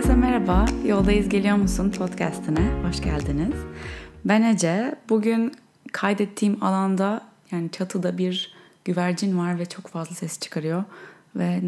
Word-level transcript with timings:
Herkese 0.00 0.16
merhaba. 0.16 0.66
Yoldayız 0.86 1.28
Geliyor 1.28 1.56
Musun 1.56 1.90
podcastine 1.90 2.82
hoş 2.86 3.02
geldiniz. 3.02 3.54
Ben 4.24 4.42
Ece. 4.42 4.94
Bugün 5.08 5.52
kaydettiğim 5.92 6.64
alanda 6.64 7.26
yani 7.50 7.70
çatıda 7.70 8.18
bir 8.18 8.54
güvercin 8.84 9.38
var 9.38 9.58
ve 9.58 9.66
çok 9.66 9.86
fazla 9.86 10.14
ses 10.14 10.40
çıkarıyor. 10.40 10.84
Ve 11.36 11.60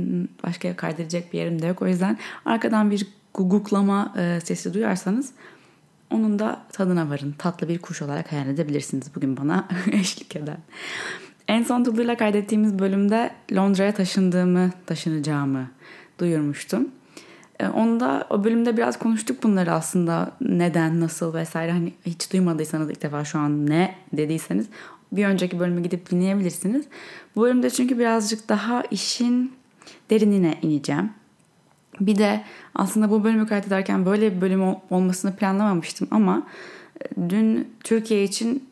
başka 0.45 0.77
kaydedecek 0.77 1.33
bir 1.33 1.39
yerim 1.39 1.63
de 1.63 1.67
yok. 1.67 1.83
O 1.83 1.87
yüzden 1.87 2.19
arkadan 2.45 2.91
bir 2.91 3.07
guguklama 3.35 4.15
e, 4.19 4.41
sesi 4.45 4.75
duyarsanız 4.75 5.33
onun 6.11 6.39
da 6.39 6.63
tadına 6.73 7.11
varın. 7.11 7.35
Tatlı 7.39 7.69
bir 7.69 7.79
kuş 7.79 8.03
olarak 8.03 8.33
hayal 8.33 8.49
edebilirsiniz 8.49 9.15
bugün 9.15 9.37
bana 9.37 9.69
eşlik 9.93 10.37
eden. 10.37 10.59
En 11.49 11.63
son 11.63 11.85
Tulu'yla 11.85 12.17
kaydettiğimiz 12.17 12.79
bölümde 12.79 13.31
Londra'ya 13.53 13.95
taşındığımı, 13.95 14.71
taşınacağımı 14.87 15.71
duyurmuştum. 16.19 16.89
E, 17.63 17.69
onda 17.69 18.27
o 18.31 18.45
bölümde 18.45 18.77
biraz 18.77 18.99
konuştuk 18.99 19.43
bunları 19.43 19.73
aslında 19.73 20.33
neden, 20.41 21.01
nasıl 21.01 21.35
vesaire. 21.35 21.73
Hani 21.73 21.93
hiç 22.07 22.33
duymadıysanız 22.33 22.91
ilk 22.91 23.03
defa 23.03 23.25
şu 23.25 23.39
an 23.39 23.67
ne 23.67 23.95
dediyseniz 24.13 24.67
bir 25.13 25.27
önceki 25.27 25.59
bölümü 25.59 25.83
gidip 25.83 26.11
dinleyebilirsiniz. 26.11 26.85
Bu 27.37 27.43
bölümde 27.43 27.71
çünkü 27.71 27.99
birazcık 27.99 28.49
daha 28.49 28.83
işin 28.83 29.53
derinine 30.11 30.59
ineceğim. 30.63 31.11
Bir 32.01 32.19
de 32.19 32.45
aslında 32.75 33.11
bu 33.11 33.25
bölümü 33.25 33.47
kaydederken 33.47 34.07
böyle 34.07 34.37
bir 34.37 34.41
bölüm 34.41 34.63
olmasını 34.91 35.37
planlamamıştım 35.37 36.09
ama 36.11 36.47
e, 37.01 37.31
dün 37.31 37.69
Türkiye 37.85 38.25
için 38.25 38.69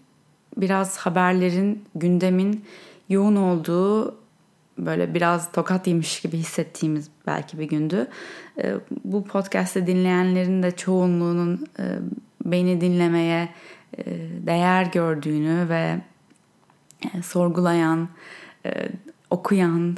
biraz 0.56 0.96
haberlerin, 0.96 1.84
gündemin 1.94 2.64
yoğun 3.08 3.36
olduğu 3.36 4.19
böyle 4.86 5.14
biraz 5.14 5.52
tokat 5.52 5.86
yemiş 5.86 6.20
gibi 6.20 6.36
hissettiğimiz 6.36 7.08
belki 7.26 7.58
bir 7.58 7.64
gündü. 7.64 8.06
E, 8.62 8.74
bu 9.04 9.24
podcast'te 9.24 9.86
dinleyenlerin 9.86 10.62
de 10.62 10.70
çoğunluğunun 10.70 11.66
e, 11.78 11.84
beni 12.44 12.80
dinlemeye 12.80 13.48
değer 14.46 14.86
gördüğünü 14.86 15.68
ve 15.68 16.00
sorgulayan, 17.22 18.08
okuyan 19.30 19.96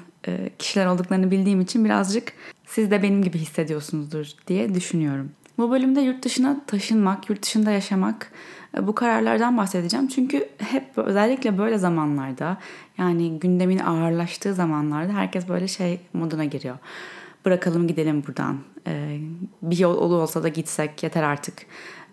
kişiler 0.58 0.86
olduklarını 0.86 1.30
bildiğim 1.30 1.60
için 1.60 1.84
birazcık 1.84 2.32
siz 2.66 2.90
de 2.90 3.02
benim 3.02 3.22
gibi 3.22 3.38
hissediyorsunuzdur 3.38 4.26
diye 4.46 4.74
düşünüyorum. 4.74 5.30
Bu 5.58 5.70
bölümde 5.70 6.00
yurt 6.00 6.24
dışına 6.24 6.60
taşınmak, 6.66 7.30
yurt 7.30 7.42
dışında 7.42 7.70
yaşamak 7.70 8.32
e, 8.32 8.61
bu 8.80 8.94
kararlardan 8.94 9.56
bahsedeceğim. 9.56 10.08
Çünkü 10.08 10.48
hep 10.58 10.98
özellikle 10.98 11.58
böyle 11.58 11.78
zamanlarda 11.78 12.56
yani 12.98 13.38
gündemin 13.38 13.78
ağırlaştığı 13.78 14.54
zamanlarda 14.54 15.12
herkes 15.12 15.48
böyle 15.48 15.68
şey 15.68 16.00
moduna 16.12 16.44
giriyor. 16.44 16.78
Bırakalım 17.44 17.88
gidelim 17.88 18.24
buradan. 18.26 18.58
E, 18.86 19.18
bir 19.62 19.78
yol 19.78 20.12
olsa 20.12 20.42
da 20.42 20.48
gitsek 20.48 21.02
yeter 21.02 21.22
artık. 21.22 21.66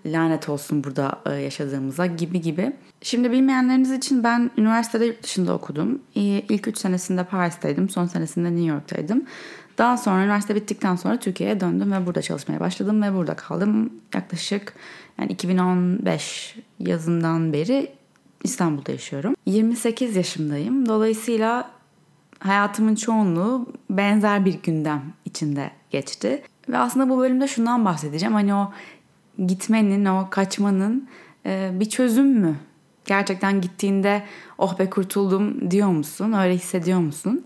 Lanet 0.06 0.50
olsun 0.50 0.84
burada 0.84 1.20
e, 1.26 1.34
yaşadığımıza 1.34 2.06
gibi 2.06 2.42
gibi. 2.42 2.74
Şimdi 3.02 3.32
bilmeyenleriniz 3.32 3.92
için 3.92 4.24
ben 4.24 4.52
üniversitede 4.58 5.06
yurt 5.06 5.24
dışında 5.24 5.54
okudum. 5.54 6.02
İlk 6.16 6.68
3 6.68 6.78
senesinde 6.78 7.24
Paris'teydim, 7.24 7.90
son 7.90 8.06
senesinde 8.06 8.50
New 8.50 8.66
York'taydım. 8.66 9.24
Daha 9.78 9.98
sonra 9.98 10.24
üniversite 10.24 10.56
bittikten 10.56 10.96
sonra 10.96 11.20
Türkiye'ye 11.20 11.60
döndüm 11.60 11.92
ve 11.92 12.06
burada 12.06 12.22
çalışmaya 12.22 12.60
başladım 12.60 13.02
ve 13.02 13.14
burada 13.14 13.36
kaldım. 13.36 13.94
Yaklaşık 14.16 14.74
yani 15.20 15.32
2015 15.32 16.56
yazından 16.80 17.54
beri 17.54 17.92
İstanbul'da 18.44 18.92
yaşıyorum. 18.92 19.36
28 19.46 20.16
yaşımdayım. 20.16 20.90
Dolayısıyla 20.90 21.72
hayatımın 22.40 22.96
çoğunluğu 22.96 23.74
benzer 23.90 24.46
bir 24.46 24.54
gündem 24.64 25.02
içinde 25.26 25.72
geçti. 25.90 26.44
Ve 26.70 26.78
aslında 26.78 27.10
bu 27.10 27.20
bölümde 27.20 27.48
şundan 27.48 27.86
bahsedeceğim. 27.86 28.34
Hani 28.34 28.54
o 28.54 28.72
gitmenin, 29.48 30.06
o 30.06 30.28
kaçmanın 30.30 31.08
bir 31.46 31.86
çözüm 31.86 32.28
mü 32.28 32.56
Gerçekten 33.10 33.62
gittiğinde 33.62 34.24
oh 34.58 34.80
be 34.80 34.90
kurtuldum 34.90 35.72
diyor 35.72 35.88
musun? 35.88 36.32
Öyle 36.32 36.56
hissediyor 36.56 37.00
musun? 37.00 37.46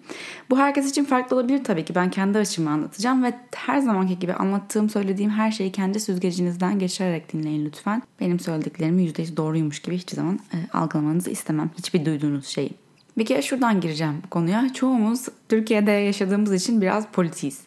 Bu 0.50 0.58
herkes 0.58 0.90
için 0.90 1.04
farklı 1.04 1.36
olabilir 1.36 1.64
tabii 1.64 1.86
ki. 1.86 1.96
Ben 1.96 2.09
kendi 2.09 2.38
açımı 2.38 2.70
anlatacağım 2.70 3.24
ve 3.24 3.34
her 3.56 3.80
zamanki 3.80 4.20
gibi 4.20 4.34
anlattığım, 4.34 4.90
söylediğim 4.90 5.31
her 5.31 5.52
şeyi 5.52 5.72
kendi 5.72 6.00
süzgecinizden 6.00 6.80
geçirerek 6.80 7.34
dinleyin 7.34 7.66
lütfen. 7.66 8.02
Benim 8.20 8.40
söylediklerimi 8.40 9.04
%100 9.04 9.38
doğruymuş 9.38 9.80
gibi 9.80 9.98
hiçbir 9.98 10.16
zaman 10.16 10.40
e, 10.54 10.58
algılamanızı 10.78 11.30
istemem. 11.30 11.70
Hiçbir 11.78 12.06
duyduğunuz 12.06 12.46
şeyi. 12.46 12.72
Bir 13.18 13.25
kere 13.25 13.42
şuradan 13.42 13.81
gireceğim 13.81 14.16
konuya. 14.30 14.74
Çoğumuz 14.74 15.25
Türkiye'de 15.50 15.92
yaşadığımız 15.92 16.54
için 16.54 16.81
biraz 16.81 17.08
politiyiz. 17.08 17.62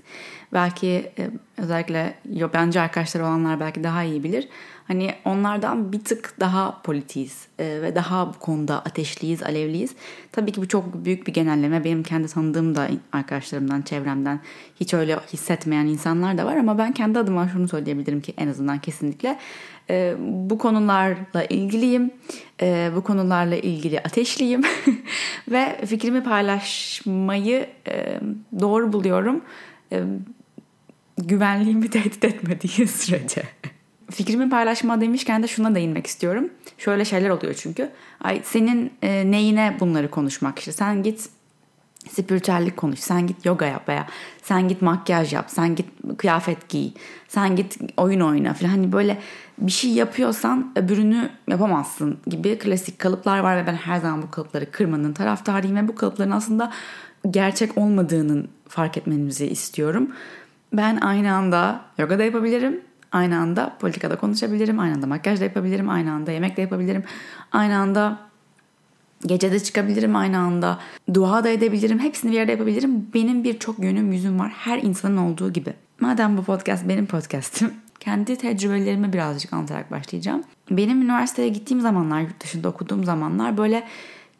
Belki 0.52 1.12
e, 1.18 1.30
özellikle 1.56 2.14
yabancı 2.30 2.80
arkadaşlar 2.80 3.20
olanlar 3.20 3.60
belki 3.60 3.84
daha 3.84 4.02
iyi 4.02 4.22
bilir. 4.22 4.48
Hani 4.88 5.14
onlardan 5.24 5.92
bir 5.92 6.04
tık 6.04 6.40
daha 6.40 6.82
politiyiz 6.82 7.46
e, 7.58 7.82
ve 7.82 7.94
daha 7.94 8.34
bu 8.34 8.38
konuda 8.38 8.78
ateşliyiz, 8.78 9.42
alevliyiz. 9.42 9.94
Tabii 10.32 10.52
ki 10.52 10.60
bu 10.60 10.68
çok 10.68 11.04
büyük 11.04 11.26
bir 11.26 11.32
genelleme. 11.32 11.84
Benim 11.84 12.02
kendi 12.02 12.28
tanıdığım 12.28 12.74
da 12.74 12.88
arkadaşlarımdan, 13.12 13.82
çevremden 13.82 14.40
hiç 14.80 14.94
öyle 14.94 15.16
hissetmeyen 15.32 15.86
insanlar 15.86 16.38
da 16.38 16.46
var. 16.46 16.56
Ama 16.56 16.78
ben 16.78 16.92
kendi 16.92 17.18
adıma 17.18 17.48
şunu 17.48 17.68
söyleyebilirim 17.68 18.20
ki 18.20 18.34
en 18.38 18.48
azından 18.48 18.78
kesinlikle 18.78 19.38
e, 19.90 20.14
bu 20.20 20.58
konularla 20.58 21.44
ilgiliyim. 21.48 22.10
Bu 22.96 23.04
konularla 23.04 23.56
ilgili 23.56 24.00
ateşliyim. 24.00 24.62
ve 25.50 25.86
fikrimi 25.86 26.22
paylaşmayı 26.22 27.66
doğru 28.60 28.92
buluyorum. 28.92 29.42
Güvenliğimi 31.18 31.90
tehdit 31.90 32.24
etmediği 32.24 32.88
sürece 32.88 33.42
fikrimi 34.10 34.50
paylaşma 34.50 35.00
demişken 35.00 35.42
de 35.42 35.48
şuna 35.48 35.74
değinmek 35.74 36.06
istiyorum. 36.06 36.50
Şöyle 36.78 37.04
şeyler 37.04 37.30
oluyor 37.30 37.54
çünkü. 37.54 37.90
Ay 38.20 38.40
senin 38.44 38.92
e, 39.02 39.30
neyine 39.30 39.76
bunları 39.80 40.10
konuşmak 40.10 40.58
işte. 40.58 40.72
Sen 40.72 41.02
git 41.02 41.28
spiritüellik 42.10 42.76
konuş. 42.76 42.98
Sen 42.98 43.26
git 43.26 43.46
yoga 43.46 43.66
yap 43.66 43.88
veya 43.88 44.06
sen 44.42 44.68
git 44.68 44.82
makyaj 44.82 45.32
yap. 45.32 45.44
Sen 45.48 45.74
git 45.74 45.86
kıyafet 46.18 46.68
giy. 46.68 46.90
Sen 47.28 47.56
git 47.56 47.78
oyun 47.96 48.20
oyna 48.20 48.54
falan. 48.54 48.70
Hani 48.70 48.92
böyle 48.92 49.18
bir 49.58 49.72
şey 49.72 49.90
yapıyorsan 49.90 50.72
öbürünü 50.76 51.30
yapamazsın 51.48 52.18
gibi 52.26 52.58
klasik 52.58 52.98
kalıplar 52.98 53.38
var 53.38 53.56
ve 53.56 53.66
ben 53.66 53.74
her 53.74 54.00
zaman 54.00 54.22
bu 54.22 54.30
kalıpları 54.30 54.70
kırmanın 54.70 55.12
taraftarıyım 55.12 55.76
ve 55.76 55.88
bu 55.88 55.94
kalıpların 55.94 56.30
aslında 56.30 56.72
gerçek 57.30 57.78
olmadığının 57.78 58.48
fark 58.68 58.96
etmenizi 58.96 59.46
istiyorum. 59.46 60.08
Ben 60.72 60.96
aynı 60.96 61.34
anda 61.34 61.80
yoga 61.98 62.18
da 62.18 62.24
yapabilirim, 62.24 62.80
Aynı 63.12 63.38
anda 63.38 63.76
politikada 63.80 64.18
konuşabilirim, 64.18 64.78
aynı 64.78 64.94
anda 64.94 65.06
makyaj 65.06 65.40
da 65.40 65.44
yapabilirim, 65.44 65.88
aynı 65.88 66.12
anda 66.12 66.32
yemek 66.32 66.56
de 66.56 66.60
yapabilirim, 66.60 67.04
aynı 67.52 67.78
anda 67.78 68.18
gecede 69.26 69.60
çıkabilirim, 69.60 70.16
aynı 70.16 70.38
anda 70.38 70.78
dua 71.14 71.44
da 71.44 71.48
edebilirim, 71.48 71.98
hepsini 71.98 72.30
bir 72.30 72.36
yerde 72.36 72.52
yapabilirim. 72.52 73.06
Benim 73.14 73.44
birçok 73.44 73.78
yönüm, 73.78 74.12
yüzüm 74.12 74.38
var 74.38 74.50
her 74.50 74.82
insanın 74.82 75.16
olduğu 75.16 75.52
gibi. 75.52 75.74
Madem 76.00 76.36
bu 76.36 76.44
podcast 76.44 76.88
benim 76.88 77.06
podcast'im, 77.06 77.74
kendi 78.00 78.36
tecrübelerimi 78.36 79.12
birazcık 79.12 79.52
anlatarak 79.52 79.90
başlayacağım. 79.90 80.44
Benim 80.70 81.02
üniversiteye 81.02 81.48
gittiğim 81.48 81.80
zamanlar, 81.80 82.20
yurt 82.20 82.42
dışında 82.42 82.68
okuduğum 82.68 83.04
zamanlar 83.04 83.56
böyle 83.56 83.84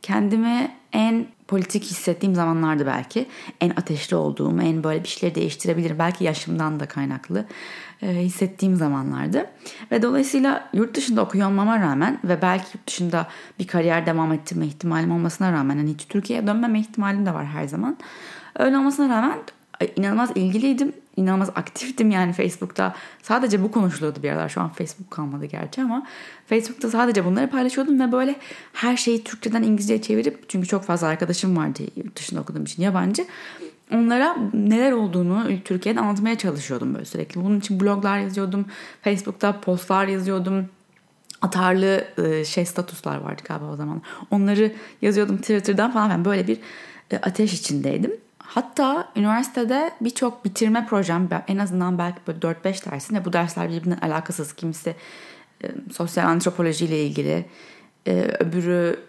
kendimi 0.03 0.71
en 0.93 1.27
politik 1.49 1.85
hissettiğim 1.85 2.35
zamanlardı 2.35 2.87
belki. 2.87 3.27
En 3.61 3.71
ateşli 3.71 4.17
olduğum, 4.17 4.61
en 4.61 4.85
böyle 4.85 5.03
bir 5.03 5.09
şeyleri 5.09 5.35
değiştirebilirim. 5.35 5.99
Belki 5.99 6.25
yaşımdan 6.25 6.81
da 6.81 6.87
kaynaklı 6.87 7.45
e, 8.03 8.07
hissettiğim 8.07 8.77
zamanlardı. 8.77 9.47
Ve 9.91 10.03
dolayısıyla 10.03 10.69
yurt 10.73 10.97
dışında 10.97 11.23
okuyor 11.23 11.49
olmama 11.49 11.81
rağmen 11.81 12.21
ve 12.25 12.43
belki 12.43 12.67
yurt 12.75 12.87
dışında 12.87 13.27
bir 13.59 13.67
kariyer 13.67 14.07
devam 14.07 14.33
ettirme 14.33 14.67
ihtimalim 14.67 15.13
olmasına 15.13 15.53
rağmen 15.53 15.77
hani 15.77 15.91
hiç 15.91 16.07
Türkiye'ye 16.09 16.47
dönmeme 16.47 16.81
ihtimalim 16.81 17.27
de 17.27 17.35
var 17.35 17.47
her 17.47 17.65
zaman. 17.69 17.97
Öyle 18.59 18.79
olmasına 18.79 19.09
rağmen 19.09 19.39
inanılmaz 19.97 20.31
ilgiliydim. 20.35 20.93
İnanılmaz 21.17 21.51
aktiftim 21.55 22.11
yani 22.11 22.33
Facebook'ta. 22.33 22.95
Sadece 23.23 23.63
bu 23.63 23.71
konuşuluyordu 23.71 24.23
bir 24.23 24.31
aralar. 24.31 24.49
Şu 24.49 24.61
an 24.61 24.69
Facebook 24.69 25.11
kalmadı 25.11 25.45
gerçi 25.45 25.83
ama 25.83 26.07
Facebook'ta 26.47 26.91
sadece 26.91 27.25
bunları 27.25 27.51
paylaşıyordum 27.51 28.01
ve 28.01 28.13
böyle 28.13 28.37
her 28.73 28.97
şeyi 28.97 29.25
Türkçeden 29.25 29.63
İngilizceye 29.63 30.03
çevirip 30.03 30.49
çünkü 30.49 30.67
çok 30.69 30.85
fazla 30.85 31.07
arkadaşım 31.07 31.57
vardı 31.57 31.83
yurt 31.97 32.17
dışında 32.17 32.41
okuduğum 32.41 32.65
için 32.65 32.83
yabancı. 32.83 33.25
Onlara 33.93 34.37
neler 34.55 34.93
olduğunu 34.93 35.49
Türkiye'de 35.65 36.01
anlatmaya 36.01 36.39
çalışıyordum 36.39 36.95
böyle 36.95 37.05
sürekli. 37.05 37.45
Bunun 37.45 37.59
için 37.59 37.81
bloglar 37.81 38.19
yazıyordum. 38.19 38.67
Facebook'ta 39.03 39.61
postlar 39.61 40.07
yazıyordum 40.07 40.69
atarlı 41.43 42.05
e, 42.25 42.45
şey 42.45 42.67
statuslar 42.67 43.17
vardı 43.17 43.43
galiba 43.45 43.67
o 43.67 43.77
zaman. 43.77 44.03
Onları 44.31 44.73
yazıyordum 45.03 45.37
Twitter'dan 45.37 45.93
falan 45.93 46.11
ben 46.11 46.25
böyle 46.25 46.47
bir 46.47 46.59
e, 47.11 47.17
ateş 47.17 47.53
içindeydim. 47.55 48.13
Hatta 48.57 49.09
üniversitede 49.17 49.91
birçok 50.01 50.45
bitirme 50.45 50.87
projem 50.87 51.29
en 51.49 51.59
azından 51.59 51.99
belki 51.99 52.19
böyle 52.27 52.39
4-5 52.39 52.91
dersin 52.91 53.17
ve 53.17 53.25
bu 53.25 53.33
dersler 53.33 53.71
birbirinden 53.71 53.99
alakasız. 53.99 54.53
Kimisi 54.53 54.95
e, 55.65 55.69
sosyal 55.93 56.27
antropoloji 56.27 56.85
ile 56.85 57.05
ilgili, 57.05 57.45
e, 58.07 58.13
öbürü 58.41 59.01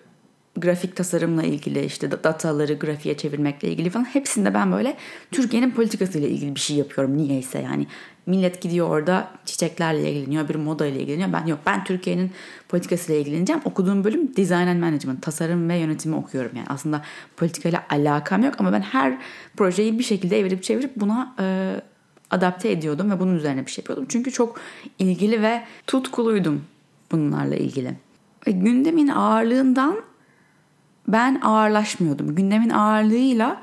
grafik 0.57 0.95
tasarımla 0.95 1.43
ilgili 1.43 1.85
işte 1.85 2.11
dataları 2.11 2.73
grafiğe 2.73 3.17
çevirmekle 3.17 3.67
ilgili 3.67 3.89
falan 3.89 4.05
hepsinde 4.05 4.53
ben 4.53 4.71
böyle 4.71 4.97
Türkiye'nin 5.31 5.71
politikasıyla 5.71 6.27
ilgili 6.27 6.55
bir 6.55 6.59
şey 6.59 6.77
yapıyorum 6.77 7.17
niyeyse 7.17 7.59
yani 7.59 7.87
millet 8.27 8.61
gidiyor 8.61 8.89
orada 8.89 9.27
çiçeklerle 9.45 10.11
ilgileniyor 10.11 10.49
bir 10.49 10.55
moda 10.55 10.85
ile 10.85 10.99
ilgileniyor 10.99 11.33
ben 11.33 11.45
yok 11.45 11.59
ben 11.65 11.83
Türkiye'nin 11.83 12.31
politikasıyla 12.69 13.21
ilgileneceğim 13.21 13.61
okuduğum 13.65 14.03
bölüm 14.03 14.35
design 14.35 14.67
and 14.67 14.79
management 14.79 15.21
tasarım 15.21 15.69
ve 15.69 15.77
yönetimi 15.77 16.15
okuyorum 16.15 16.51
yani 16.55 16.67
aslında 16.69 17.01
politikayla 17.37 17.83
alakam 17.89 18.43
yok 18.43 18.53
ama 18.57 18.71
ben 18.73 18.81
her 18.81 19.17
projeyi 19.57 19.99
bir 19.99 20.03
şekilde 20.03 20.39
evirip 20.39 20.63
çevirip 20.63 20.95
buna 20.95 21.35
e, 21.39 21.75
adapte 22.31 22.71
ediyordum 22.71 23.11
ve 23.11 23.19
bunun 23.19 23.35
üzerine 23.35 23.65
bir 23.65 23.71
şey 23.71 23.81
yapıyordum 23.81 24.05
çünkü 24.09 24.31
çok 24.31 24.59
ilgili 24.99 25.41
ve 25.41 25.63
tutkuluydum 25.87 26.63
bunlarla 27.11 27.55
ilgili. 27.55 27.93
Ve 28.47 28.51
gündemin 28.51 29.07
ağırlığından 29.07 29.95
ben 31.07 31.41
ağırlaşmıyordum. 31.41 32.35
Gündemin 32.35 32.69
ağırlığıyla 32.69 33.61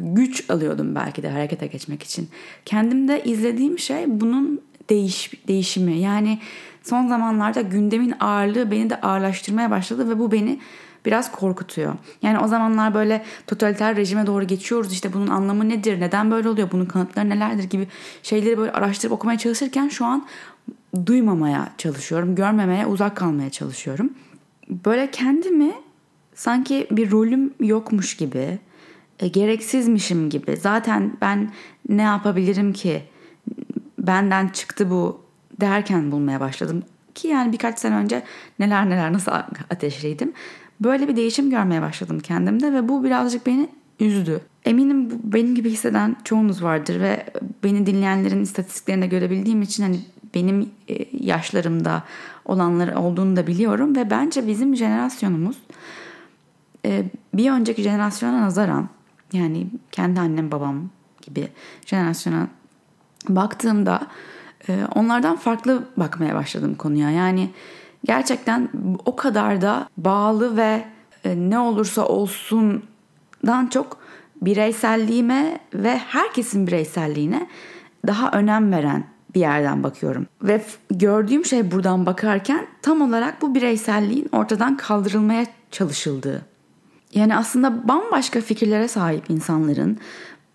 güç 0.00 0.50
alıyordum 0.50 0.94
belki 0.94 1.22
de 1.22 1.30
harekete 1.30 1.66
geçmek 1.66 2.02
için. 2.02 2.28
Kendimde 2.64 3.24
izlediğim 3.24 3.78
şey 3.78 4.04
bunun 4.06 4.60
değiş, 4.90 5.32
değişimi. 5.48 5.98
Yani 5.98 6.38
son 6.82 7.08
zamanlarda 7.08 7.60
gündemin 7.60 8.14
ağırlığı 8.20 8.70
beni 8.70 8.90
de 8.90 9.00
ağırlaştırmaya 9.00 9.70
başladı 9.70 10.08
ve 10.08 10.18
bu 10.18 10.32
beni 10.32 10.60
biraz 11.06 11.32
korkutuyor. 11.32 11.94
Yani 12.22 12.38
o 12.38 12.48
zamanlar 12.48 12.94
böyle 12.94 13.24
totaliter 13.46 13.96
rejime 13.96 14.26
doğru 14.26 14.46
geçiyoruz. 14.46 14.92
İşte 14.92 15.12
bunun 15.12 15.26
anlamı 15.26 15.68
nedir? 15.68 16.00
Neden 16.00 16.30
böyle 16.30 16.48
oluyor? 16.48 16.68
Bunun 16.72 16.86
kanıtları 16.86 17.28
nelerdir 17.28 17.64
gibi 17.64 17.88
şeyleri 18.22 18.58
böyle 18.58 18.72
araştırıp 18.72 19.12
okumaya 19.12 19.38
çalışırken 19.38 19.88
şu 19.88 20.04
an 20.04 20.26
duymamaya 21.06 21.72
çalışıyorum. 21.78 22.34
Görmemeye, 22.34 22.86
uzak 22.86 23.16
kalmaya 23.16 23.50
çalışıyorum. 23.50 24.10
Böyle 24.70 25.10
kendimi 25.10 25.72
sanki 26.34 26.86
bir 26.90 27.10
rolüm 27.10 27.54
yokmuş 27.60 28.16
gibi, 28.16 28.58
e, 29.20 29.28
gereksizmişim 29.28 30.30
gibi. 30.30 30.56
Zaten 30.56 31.16
ben 31.20 31.50
ne 31.88 32.02
yapabilirim 32.02 32.72
ki? 32.72 33.02
Benden 33.98 34.48
çıktı 34.48 34.90
bu 34.90 35.20
derken 35.60 36.12
bulmaya 36.12 36.40
başladım. 36.40 36.82
Ki 37.14 37.28
yani 37.28 37.52
birkaç 37.52 37.78
sene 37.78 37.94
önce 37.94 38.22
neler 38.58 38.90
neler 38.90 39.12
nasıl 39.12 39.32
ateşliydim. 39.70 40.32
Böyle 40.80 41.08
bir 41.08 41.16
değişim 41.16 41.50
görmeye 41.50 41.82
başladım 41.82 42.20
kendimde 42.20 42.72
ve 42.72 42.88
bu 42.88 43.04
birazcık 43.04 43.46
beni 43.46 43.68
üzdü. 44.00 44.40
Eminim 44.64 45.08
benim 45.24 45.54
gibi 45.54 45.70
hisseden 45.70 46.16
çoğunuz 46.24 46.62
vardır 46.62 47.00
ve 47.00 47.26
beni 47.64 47.86
dinleyenlerin 47.86 48.42
istatistiklerinde 48.42 49.06
görebildiğim 49.06 49.62
için 49.62 49.82
hani 49.82 50.00
benim 50.34 50.70
e, 50.88 51.06
yaşlarımda 51.20 52.02
olanlar 52.44 52.92
olduğunu 52.92 53.36
da 53.36 53.46
biliyorum 53.46 53.96
ve 53.96 54.10
bence 54.10 54.46
bizim 54.46 54.76
jenerasyonumuz 54.76 55.56
e, 56.84 57.04
bir 57.34 57.50
önceki 57.50 57.82
jenerasyona 57.82 58.40
nazaran 58.40 58.88
yani 59.32 59.66
kendi 59.92 60.20
annem 60.20 60.52
babam 60.52 60.90
gibi 61.22 61.48
jenerasyona 61.86 62.48
baktığımda 63.28 64.06
e, 64.68 64.78
onlardan 64.94 65.36
farklı 65.36 65.84
bakmaya 65.96 66.34
başladım 66.34 66.74
konuya. 66.74 67.10
Yani 67.10 67.50
gerçekten 68.04 68.68
o 69.04 69.16
kadar 69.16 69.60
da 69.60 69.88
bağlı 69.96 70.56
ve 70.56 70.84
ne 71.24 71.58
olursa 71.58 72.06
olsundan 72.06 73.66
çok 73.70 74.00
bireyselliğime 74.42 75.60
ve 75.74 75.98
herkesin 75.98 76.66
bireyselliğine 76.66 77.46
daha 78.06 78.30
önem 78.30 78.72
veren 78.72 79.04
bir 79.34 79.40
yerden 79.40 79.82
bakıyorum. 79.82 80.26
Ve 80.42 80.64
gördüğüm 80.90 81.44
şey 81.44 81.70
buradan 81.70 82.06
bakarken 82.06 82.66
tam 82.82 83.00
olarak 83.00 83.42
bu 83.42 83.54
bireyselliğin 83.54 84.28
ortadan 84.32 84.76
kaldırılmaya 84.76 85.46
çalışıldığı. 85.70 86.49
Yani 87.14 87.36
aslında 87.36 87.88
bambaşka 87.88 88.40
fikirlere 88.40 88.88
sahip 88.88 89.30
insanların, 89.30 89.98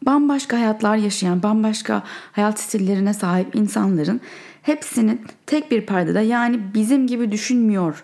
bambaşka 0.06 0.58
hayatlar 0.58 0.98
yaşayan, 0.98 1.44
bambaşka 1.44 2.04
hayat 2.32 2.60
stillerine 2.60 3.14
sahip 3.14 3.56
insanların 3.56 4.22
hepsinin 4.62 5.22
tek 5.46 5.72
bir 5.72 5.86
paydada 5.86 6.22
yani 6.22 6.60
bizim 6.74 7.08
gibi 7.08 7.32
düşünmüyor 7.32 8.04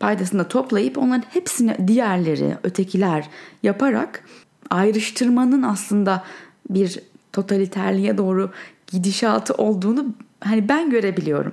paydasında 0.00 0.48
toplayıp 0.48 0.98
onların 0.98 1.24
hepsini 1.30 1.88
diğerleri, 1.88 2.56
ötekiler 2.62 3.28
yaparak 3.62 4.24
ayrıştırmanın 4.70 5.62
aslında 5.62 6.24
bir 6.70 7.00
totaliterliğe 7.32 8.18
doğru 8.18 8.50
gidişatı 8.86 9.54
olduğunu 9.54 10.06
hani 10.40 10.68
ben 10.68 10.90
görebiliyorum. 10.90 11.52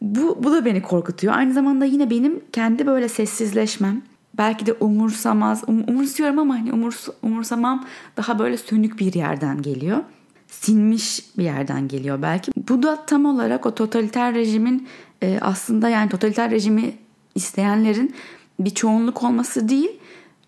Bu, 0.00 0.44
bu 0.44 0.52
da 0.52 0.64
beni 0.64 0.82
korkutuyor. 0.82 1.34
Aynı 1.34 1.52
zamanda 1.52 1.84
yine 1.84 2.10
benim 2.10 2.40
kendi 2.52 2.86
böyle 2.86 3.08
sessizleşmem. 3.08 4.02
Belki 4.38 4.66
de 4.66 4.72
umursamaz, 4.72 5.62
um, 5.66 5.84
umursuyorum 5.88 6.38
ama 6.38 6.54
hani 6.54 6.72
umurs, 6.72 7.08
umursamam 7.22 7.86
daha 8.16 8.38
böyle 8.38 8.56
sönük 8.56 8.98
bir 8.98 9.14
yerden 9.14 9.62
geliyor. 9.62 9.98
Sinmiş 10.48 11.24
bir 11.38 11.44
yerden 11.44 11.88
geliyor 11.88 12.22
belki. 12.22 12.52
Bu 12.68 12.82
da 12.82 13.06
tam 13.06 13.24
olarak 13.24 13.66
o 13.66 13.74
totaliter 13.74 14.34
rejimin 14.34 14.88
e, 15.22 15.38
aslında 15.40 15.88
yani 15.88 16.08
totaliter 16.08 16.50
rejimi 16.50 16.94
isteyenlerin 17.34 18.14
bir 18.60 18.70
çoğunluk 18.70 19.22
olması 19.22 19.68
değil, 19.68 19.90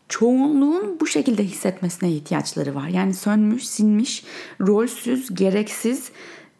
çoğunluğun 0.08 1.00
bu 1.00 1.06
şekilde 1.06 1.44
hissetmesine 1.44 2.12
ihtiyaçları 2.12 2.74
var. 2.74 2.88
Yani 2.88 3.14
sönmüş, 3.14 3.68
sinmiş, 3.68 4.24
rolsüz, 4.60 5.34
gereksiz, 5.34 6.10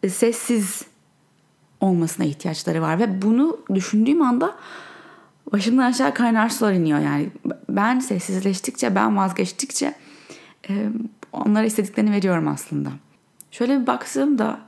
e, 0.02 0.08
sessiz 0.08 0.82
olmasına 1.80 2.26
ihtiyaçları 2.26 2.82
var 2.82 2.98
ve 2.98 3.22
bunu 3.22 3.58
düşündüğüm 3.74 4.22
anda 4.22 4.56
başımdan 5.52 5.82
aşağı 5.82 6.14
kaynar 6.14 6.48
sular 6.48 6.72
iniyor 6.72 6.98
yani. 6.98 7.30
Ben 7.68 7.98
sessizleştikçe, 7.98 8.94
ben 8.94 9.16
vazgeçtikçe 9.16 9.94
e, 10.68 10.88
onlara 11.32 11.64
istediklerini 11.64 12.12
veriyorum 12.12 12.48
aslında. 12.48 12.90
Şöyle 13.50 13.80
bir 13.80 13.86
baktığımda 13.86 14.60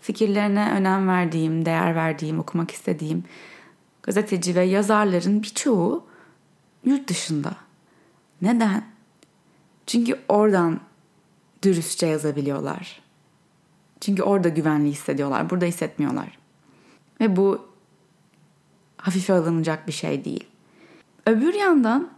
fikirlerine 0.00 0.70
önem 0.72 1.08
verdiğim, 1.08 1.64
değer 1.64 1.94
verdiğim, 1.94 2.38
okumak 2.38 2.70
istediğim 2.70 3.24
gazeteci 4.02 4.54
ve 4.54 4.64
yazarların 4.64 5.42
birçoğu 5.42 6.06
yurt 6.84 7.08
dışında. 7.08 7.56
Neden? 8.42 8.84
Çünkü 9.86 10.18
oradan 10.28 10.80
dürüstçe 11.62 12.06
yazabiliyorlar. 12.06 13.02
Çünkü 14.00 14.22
orada 14.22 14.48
güvenli 14.48 14.90
hissediyorlar. 14.90 15.50
Burada 15.50 15.64
hissetmiyorlar. 15.64 16.38
Ve 17.20 17.36
bu 17.36 17.67
hafife 18.98 19.32
alınacak 19.32 19.86
bir 19.86 19.92
şey 19.92 20.24
değil. 20.24 20.44
Öbür 21.26 21.54
yandan 21.54 22.08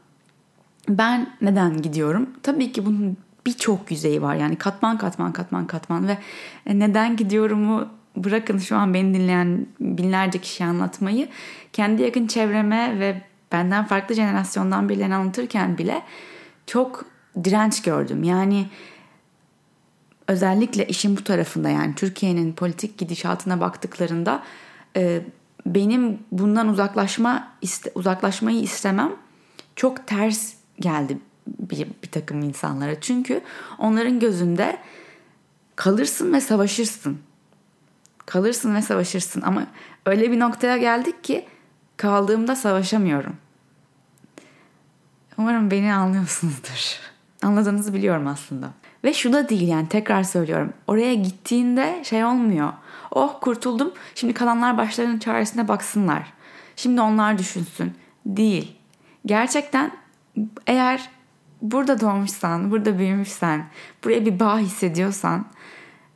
ben 0.89 1.37
neden 1.41 1.83
gidiyorum? 1.83 2.31
Tabii 2.43 2.73
ki 2.73 2.87
bunun 2.87 3.17
birçok 3.47 3.91
yüzeyi 3.91 4.23
var. 4.23 4.35
Yani 4.35 4.57
katman 4.57 4.99
katman 4.99 5.33
katman 5.33 5.67
katman 5.67 6.09
ve 6.09 6.19
neden 6.67 7.17
gidiyorumu 7.17 7.89
bırakın 8.17 8.59
şu 8.59 8.77
an 8.77 8.95
beni 8.95 9.15
dinleyen 9.15 9.67
binlerce 9.81 10.39
kişi 10.39 10.65
anlatmayı 10.65 11.29
kendi 11.73 12.03
yakın 12.03 12.27
çevreme 12.27 13.01
ve 13.01 13.23
benden 13.53 13.85
farklı 13.85 14.15
jenerasyondan 14.15 14.89
birilerine 14.89 15.15
anlatırken 15.15 15.79
bile 15.79 16.03
çok 16.67 17.05
direnç 17.45 17.83
gördüm. 17.83 18.25
Yani 18.25 18.67
özellikle 20.29 20.87
işin 20.87 21.17
bu 21.17 21.25
tarafında 21.25 21.69
yani 21.69 21.95
Türkiye'nin 21.95 22.53
politik 22.53 22.99
gidişatına 22.99 23.61
baktıklarında 23.61 24.43
e, 24.97 25.23
benim 25.67 26.19
bundan 26.33 26.69
uzaklaşma 26.69 27.49
iste, 27.63 27.91
uzaklaşmayı 27.95 28.61
istemem 28.61 29.13
çok 29.77 30.07
ters 30.07 30.55
geldi 30.81 31.19
bir, 31.47 31.89
bir 32.03 32.11
takım 32.11 32.43
insanlara. 32.43 33.01
Çünkü 33.01 33.41
onların 33.79 34.21
gözünde 34.21 34.79
kalırsın 35.77 36.33
ve 36.33 36.41
savaşırsın. 36.41 37.19
Kalırsın 38.27 38.75
ve 38.75 38.83
savaşırsın 38.83 39.41
ama 39.41 39.67
öyle 40.07 40.33
bir 40.33 40.41
noktaya 40.41 40.77
geldik 40.77 41.25
ki 41.25 41.47
kaldığımda 41.97 42.57
savaşamıyorum. 42.57 43.37
Umarım 45.39 45.71
beni 45.71 45.95
anlıyorsunuzdur. 45.95 47.01
Anladığınızı 47.43 47.95
biliyorum 47.95 48.27
aslında. 48.27 48.71
Ve 49.05 49.15
şu 49.15 49.33
da 49.33 49.49
değil 49.49 49.69
yani 49.69 49.89
tekrar 49.89 50.23
söylüyorum. 50.23 50.73
Oraya 50.87 51.15
gittiğinde 51.15 52.03
şey 52.05 52.25
olmuyor. 52.25 52.73
Oh 53.11 53.41
kurtuldum. 53.41 53.93
Şimdi 54.15 54.35
kalanlar 54.35 54.79
başlarının 54.79 55.19
çaresine 55.19 55.69
baksınlar. 55.69 56.33
Şimdi 56.77 57.01
onlar 57.01 57.39
düşünsün. 57.39 57.95
Değil. 58.27 58.77
Gerçekten 59.27 59.93
eğer 60.67 61.11
burada 61.63 62.01
doğmuşsan, 62.01 62.71
burada 62.71 62.99
büyümüşsen, 62.99 63.67
buraya 64.05 64.27
bir 64.27 64.41
bağ 64.41 64.59
hissediyorsan 64.59 65.47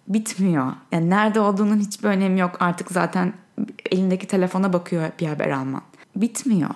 bitmiyor. 0.09 0.73
Yani 0.93 1.11
nerede 1.11 1.41
olduğunun 1.41 1.79
hiçbir 1.79 2.09
önemi 2.09 2.41
yok. 2.41 2.57
Artık 2.61 2.91
zaten 2.91 3.33
elindeki 3.91 4.27
telefona 4.27 4.73
bakıyor 4.73 5.11
bir 5.21 5.27
haber 5.27 5.51
alman. 5.51 5.83
Bitmiyor. 6.17 6.71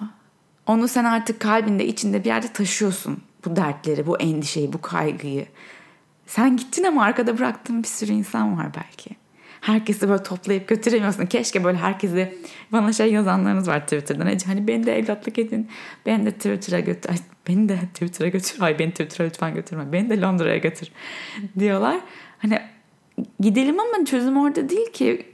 Onu 0.67 0.89
sen 0.89 1.05
artık 1.05 1.41
kalbinde, 1.41 1.87
içinde 1.87 2.21
bir 2.25 2.29
yerde 2.29 2.53
taşıyorsun. 2.53 3.23
Bu 3.45 3.57
dertleri, 3.57 4.07
bu 4.07 4.19
endişeyi, 4.19 4.73
bu 4.73 4.81
kaygıyı. 4.81 5.47
Sen 6.27 6.57
gittin 6.57 6.85
ama 6.85 7.05
arkada 7.05 7.39
bıraktığın 7.39 7.83
bir 7.83 7.89
sürü 7.89 8.13
insan 8.13 8.59
var 8.59 8.67
belki. 8.77 9.11
Herkesi 9.61 10.09
böyle 10.09 10.23
toplayıp 10.23 10.69
götüremiyorsun. 10.69 11.27
Keşke 11.27 11.65
böyle 11.65 11.79
herkesi 11.79 12.39
bana 12.73 12.93
şey 12.93 13.13
yazanlarınız 13.13 13.69
var 13.69 13.81
Twitter'dan. 13.81 14.27
Ece 14.27 14.47
hani 14.47 14.69
beni 14.69 14.87
de 14.87 14.99
evlatlık 14.99 15.39
edin. 15.39 15.69
Beni 16.07 16.27
de 16.27 16.31
Twitter'a 16.31 16.81
götür. 16.81 17.11
Ay, 17.11 17.17
beni 17.49 17.69
de 17.69 17.79
Twitter'a 17.95 18.29
götür. 18.29 18.57
Ay 18.61 18.79
beni 18.79 18.91
Twitter'a 18.91 19.27
lütfen 19.27 19.55
götürme. 19.55 19.93
Beni 19.93 20.11
de 20.11 20.21
Londra'ya 20.21 20.57
götür 20.59 20.89
diyorlar. 21.59 22.01
Hani 22.39 22.61
gidelim 23.41 23.81
ama 23.81 24.05
çözüm 24.05 24.37
orada 24.37 24.69
değil 24.69 24.93
ki. 24.93 25.27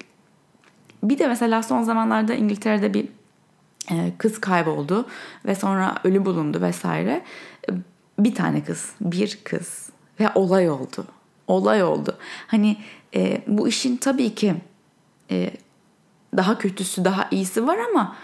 Bir 1.03 1.19
de 1.19 1.27
mesela 1.27 1.63
son 1.63 1.83
zamanlarda 1.83 2.35
İngiltere'de 2.35 2.95
bir 2.95 3.09
e, 3.91 4.13
kız 4.19 4.41
kayboldu 4.41 5.09
ve 5.47 5.55
sonra 5.55 5.95
ölü 6.05 6.25
bulundu 6.25 6.61
vesaire. 6.61 7.23
Bir 8.19 8.35
tane 8.35 8.65
kız, 8.65 8.93
bir 9.01 9.39
kız 9.45 9.91
ve 10.21 10.31
olay 10.35 10.71
oldu. 10.71 11.07
Olay 11.47 11.83
oldu. 11.83 12.19
Hani 12.47 12.77
e, 13.15 13.43
bu 13.47 13.69
işin 13.69 13.97
tabii 13.97 14.35
ki 14.35 14.55
e, 15.31 15.51
daha 16.37 16.59
kötüsü, 16.59 17.05
daha 17.05 17.29
iyisi 17.31 17.67
var 17.67 17.79
ama 17.91 18.17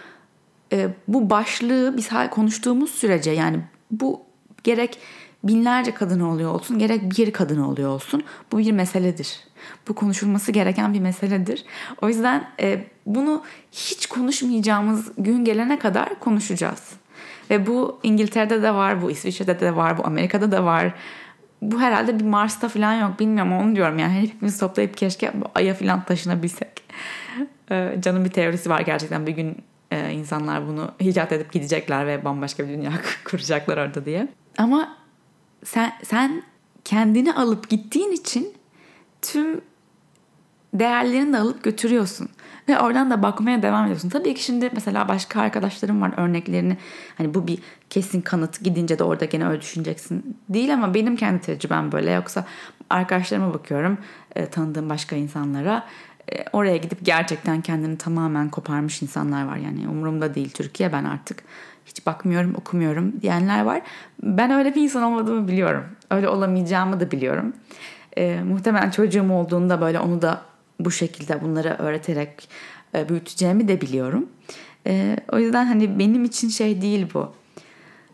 e, 0.73 0.89
bu 1.09 1.31
başlığı 1.31 1.97
biz 1.97 2.09
konuştuğumuz 2.31 2.91
sürece 2.91 3.31
yani 3.31 3.61
bu 3.91 4.23
gerek 4.65 4.99
binlerce 5.45 5.95
kadın 5.95 6.21
oluyor 6.21 6.55
olsun 6.55 6.79
gerek 6.79 7.19
bir 7.19 7.33
kadın 7.33 7.61
oluyor 7.61 7.91
olsun 7.91 8.23
bu 8.53 8.59
bir 8.59 8.73
meseledir. 8.73 9.41
Bu 9.89 9.95
konuşulması 9.95 10.53
gereken 10.53 10.95
bir 10.95 11.01
meseledir. 11.01 11.65
O 12.03 12.09
yüzden 12.09 12.49
e, 12.61 12.85
bunu 13.07 13.43
hiç 13.73 14.07
konuşmayacağımız 14.07 15.13
gün 15.19 15.45
gelene 15.45 15.79
kadar 15.79 16.19
konuşacağız. 16.21 16.93
Ve 17.51 17.67
bu 17.67 17.99
İngiltere'de 18.03 18.63
de 18.63 18.75
var, 18.75 19.03
bu 19.03 19.11
İsviçre'de 19.11 19.61
de 19.61 19.77
var, 19.77 19.99
bu 19.99 20.07
Amerika'da 20.07 20.53
da 20.53 20.65
var. 20.65 20.95
Bu 21.63 21.81
herhalde 21.81 22.19
bir 22.19 22.25
Mars'ta 22.25 22.69
falan 22.69 22.95
yok 22.95 23.21
bilmiyorum 23.21 23.53
onu 23.53 23.77
diyorum 23.77 23.99
yani 23.99 24.13
hepimiz 24.13 24.59
toplayıp 24.59 24.97
keşke 24.97 25.33
Ay'a 25.55 25.75
falan 25.75 26.05
taşınabilsek. 26.05 26.83
Ee, 27.71 27.97
canım 28.01 28.25
bir 28.25 28.31
teorisi 28.31 28.71
var 28.71 28.81
gerçekten 28.81 29.27
bir 29.27 29.33
gün 29.33 29.57
e, 29.91 30.13
insanlar 30.13 30.67
bunu 30.67 30.93
icat 31.01 31.33
edip 31.33 31.53
gidecekler 31.53 32.07
ve 32.07 32.25
bambaşka 32.25 32.65
bir 32.65 32.69
dünya 32.69 32.93
kuracaklar 33.25 33.77
orada 33.77 34.05
diye. 34.05 34.29
Ama 34.59 34.97
sen, 35.65 35.93
sen 36.03 36.43
kendini 36.85 37.35
alıp 37.35 37.69
gittiğin 37.69 38.13
için 38.13 38.55
tüm 39.23 39.61
değerlerini 40.75 41.33
de 41.33 41.39
alıp 41.39 41.65
götürüyorsun. 41.65 42.29
Ve 42.71 42.81
oradan 42.81 43.11
da 43.11 43.23
bakmaya 43.23 43.63
devam 43.63 43.85
ediyorsun. 43.85 44.09
Tabii 44.09 44.35
ki 44.35 44.45
şimdi 44.45 44.71
mesela 44.73 45.09
başka 45.09 45.41
arkadaşlarım 45.41 46.03
var 46.03 46.13
örneklerini. 46.17 46.77
Hani 47.19 47.35
bu 47.35 47.47
bir 47.47 47.59
kesin 47.91 48.21
kanıt 48.21 48.65
gidince 48.65 48.99
de 48.99 49.05
orada 49.05 49.25
gene 49.25 49.49
öyle 49.49 49.61
düşüneceksin. 49.61 50.37
Değil 50.49 50.75
ama 50.75 50.95
benim 50.95 51.17
kendi 51.17 51.41
tecrübem 51.41 51.93
böyle. 51.93 52.11
Yoksa 52.11 52.45
arkadaşlarıma 52.91 53.55
bakıyorum 53.55 53.99
e, 54.37 54.47
tanıdığım 54.47 54.89
başka 54.89 55.17
insanlara. 55.17 55.87
E, 56.33 56.45
oraya 56.53 56.77
gidip 56.77 57.05
gerçekten 57.05 57.61
kendini 57.61 57.99
tamamen 57.99 58.49
koparmış 58.49 59.03
insanlar 59.03 59.47
var. 59.47 59.57
Yani 59.57 59.89
umurumda 59.89 60.35
değil 60.35 60.51
Türkiye 60.51 60.93
ben 60.93 61.05
artık 61.05 61.43
hiç 61.87 62.07
bakmıyorum 62.07 62.55
okumuyorum 62.55 63.21
diyenler 63.23 63.63
var. 63.63 63.81
Ben 64.23 64.51
öyle 64.51 64.75
bir 64.75 64.83
insan 64.83 65.03
olmadığımı 65.03 65.49
biliyorum. 65.49 65.85
Öyle 66.11 66.29
olamayacağımı 66.29 67.01
da 67.01 67.11
biliyorum. 67.11 67.53
E, 68.17 68.43
muhtemelen 68.43 68.91
çocuğum 68.91 69.33
olduğunda 69.33 69.81
böyle 69.81 70.01
onu 70.01 70.23
da 70.23 70.50
bu 70.85 70.91
şekilde 70.91 71.43
bunları 71.43 71.77
öğreterek 71.79 72.49
e, 72.95 73.09
büyüteceğimi 73.09 73.69
de 73.69 73.81
biliyorum. 73.81 74.29
E, 74.87 75.17
o 75.33 75.39
yüzden 75.39 75.67
hani 75.67 75.99
benim 75.99 76.25
için 76.25 76.49
şey 76.49 76.83
değil 76.83 77.07
bu. 77.15 77.33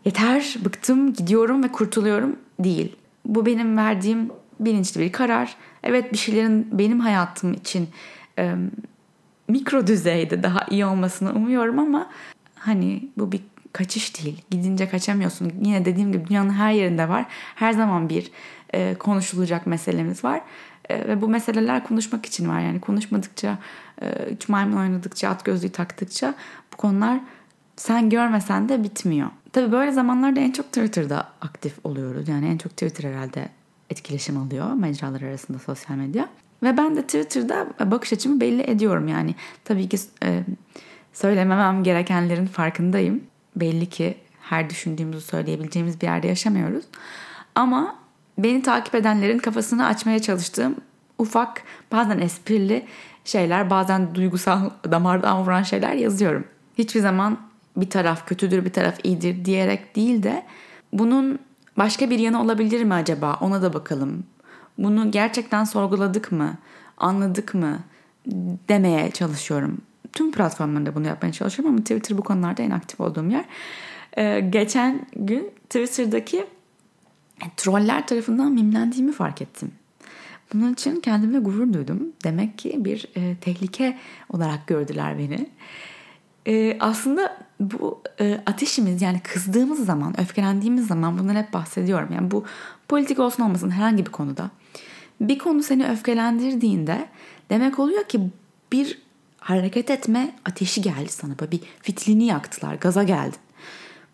Yeter, 0.05 0.57
bıktım, 0.65 1.13
gidiyorum 1.13 1.63
ve 1.63 1.67
kurtuluyorum 1.67 2.35
değil. 2.59 2.95
Bu 3.25 3.45
benim 3.45 3.77
verdiğim 3.77 4.31
bilinçli 4.59 5.01
bir 5.01 5.11
karar. 5.11 5.55
Evet 5.83 6.13
bir 6.13 6.17
şeylerin 6.17 6.67
benim 6.71 6.99
hayatım 6.99 7.53
için 7.53 7.89
e, 8.39 8.55
mikro 9.47 9.87
düzeyde 9.87 10.43
daha 10.43 10.65
iyi 10.69 10.85
olmasını 10.85 11.33
umuyorum 11.33 11.79
ama 11.79 12.09
hani 12.55 13.09
bu 13.17 13.31
bir 13.31 13.41
kaçış 13.73 14.23
değil. 14.23 14.41
Gidince 14.51 14.89
kaçamıyorsun. 14.89 15.51
Yine 15.61 15.85
dediğim 15.85 16.11
gibi 16.11 16.27
dünyanın 16.27 16.49
her 16.49 16.71
yerinde 16.71 17.09
var. 17.09 17.25
Her 17.55 17.73
zaman 17.73 18.09
bir 18.09 18.31
e, 18.73 18.95
konuşulacak 18.99 19.67
meselemiz 19.67 20.23
var. 20.23 20.41
E, 20.89 21.07
ve 21.07 21.21
bu 21.21 21.29
meseleler 21.29 21.83
konuşmak 21.83 22.25
için 22.25 22.49
var. 22.49 22.59
Yani 22.59 22.81
konuşmadıkça, 22.81 23.57
e, 24.01 24.37
maymun 24.47 24.77
oynadıkça, 24.77 25.29
at 25.29 25.45
gözlüğü 25.45 25.69
taktıkça 25.69 26.33
bu 26.73 26.77
konular 26.77 27.19
sen 27.75 28.09
görmesen 28.09 28.69
de 28.69 28.83
bitmiyor. 28.83 29.29
Tabii 29.53 29.71
böyle 29.71 29.91
zamanlarda 29.91 30.39
en 30.39 30.51
çok 30.51 30.65
Twitter'da 30.65 31.27
aktif 31.41 31.85
oluyoruz. 31.85 32.27
Yani 32.27 32.47
en 32.47 32.57
çok 32.57 32.71
Twitter 32.71 33.09
herhalde 33.09 33.49
etkileşim 33.89 34.37
alıyor 34.37 34.73
mecralar 34.73 35.21
arasında 35.21 35.59
sosyal 35.59 35.95
medya. 35.95 36.29
Ve 36.63 36.77
ben 36.77 36.95
de 36.95 37.01
Twitter'da 37.01 37.67
bakış 37.91 38.13
açımı 38.13 38.41
belli 38.41 38.61
ediyorum. 38.61 39.07
Yani 39.07 39.35
tabii 39.63 39.89
ki 39.89 39.97
e, 40.23 40.43
söylememem 41.13 41.83
gerekenlerin 41.83 42.45
farkındayım. 42.45 43.23
Belli 43.55 43.85
ki 43.85 44.17
her 44.41 44.69
düşündüğümüzü 44.69 45.21
söyleyebileceğimiz 45.21 46.01
bir 46.01 46.07
yerde 46.07 46.27
yaşamıyoruz. 46.27 46.85
Ama 47.55 47.95
beni 48.37 48.61
takip 48.61 48.95
edenlerin 48.95 49.37
kafasını 49.37 49.85
açmaya 49.85 50.21
çalıştığım 50.21 50.75
ufak 51.17 51.61
bazen 51.91 52.19
esprili 52.19 52.85
şeyler 53.25 53.69
bazen 53.69 54.15
duygusal 54.15 54.69
damardan 54.91 55.41
vuran 55.41 55.63
şeyler 55.63 55.93
yazıyorum. 55.93 56.43
Hiçbir 56.77 56.99
zaman 56.99 57.37
bir 57.77 57.89
taraf 57.89 58.27
kötüdür 58.27 58.65
bir 58.65 58.73
taraf 58.73 58.99
iyidir 59.03 59.45
diyerek 59.45 59.95
değil 59.95 60.23
de 60.23 60.43
bunun 60.93 61.39
başka 61.77 62.09
bir 62.09 62.19
yanı 62.19 62.41
olabilir 62.41 62.83
mi 62.83 62.93
acaba 62.93 63.37
ona 63.41 63.61
da 63.61 63.73
bakalım. 63.73 64.23
Bunu 64.77 65.11
gerçekten 65.11 65.63
sorguladık 65.63 66.31
mı 66.31 66.57
anladık 66.97 67.53
mı 67.53 67.79
demeye 68.69 69.11
çalışıyorum. 69.11 69.77
Tüm 70.13 70.31
platformlarında 70.31 70.95
bunu 70.95 71.07
yapmaya 71.07 71.31
çalışıyorum 71.31 71.75
ama 71.75 71.83
Twitter 71.83 72.17
bu 72.17 72.23
konularda 72.23 72.63
en 72.63 72.71
aktif 72.71 72.99
olduğum 72.99 73.29
yer. 73.29 73.45
Ee, 74.17 74.39
geçen 74.39 75.05
gün 75.15 75.51
Twitter'daki 75.69 76.45
troller 77.57 78.07
tarafından 78.07 78.51
mimlendiğimi 78.51 79.11
fark 79.11 79.41
ettim. 79.41 79.71
Bunun 80.53 80.73
için 80.73 80.99
kendime 80.99 81.39
gurur 81.39 81.73
duydum. 81.73 81.99
Demek 82.23 82.57
ki 82.57 82.85
bir 82.85 83.07
e, 83.15 83.35
tehlike 83.35 83.97
olarak 84.29 84.67
gördüler 84.67 85.17
beni. 85.19 85.49
E, 86.47 86.77
aslında 86.79 87.37
bu 87.59 88.01
e, 88.19 88.41
ateşimiz 88.45 89.01
yani 89.01 89.19
kızdığımız 89.19 89.85
zaman, 89.85 90.21
öfkelendiğimiz 90.21 90.87
zaman 90.87 91.19
bundan 91.19 91.35
hep 91.35 91.53
bahsediyorum. 91.53 92.09
Yani 92.15 92.31
bu 92.31 92.45
politik 92.87 93.19
olsun 93.19 93.43
olmasın 93.43 93.69
herhangi 93.69 94.05
bir 94.05 94.11
konuda. 94.11 94.49
Bir 95.21 95.39
konu 95.39 95.63
seni 95.63 95.89
öfkelendirdiğinde 95.89 97.07
demek 97.49 97.79
oluyor 97.79 98.03
ki 98.03 98.21
bir 98.71 99.01
hareket 99.39 99.91
etme 99.91 100.35
ateşi 100.45 100.81
geldi 100.81 101.09
sana. 101.09 101.33
Bir 101.51 101.59
fitilini 101.81 102.25
yaktılar, 102.25 102.75
gaza 102.75 103.03
geldin. 103.03 103.39